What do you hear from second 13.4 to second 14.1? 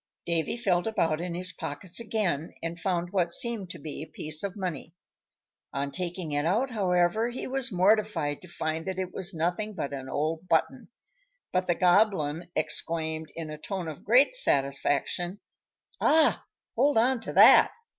a tone of